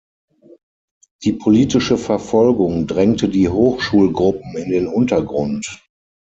[1.23, 5.79] Die politische Verfolgung drängte die Hochschulgruppen in den Untergrund.